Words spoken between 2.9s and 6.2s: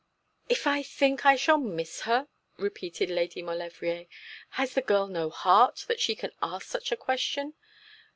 Lady Maulevrier. 'Has the girl no heart, that she